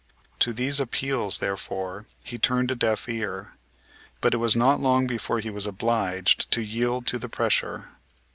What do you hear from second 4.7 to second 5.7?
long before he was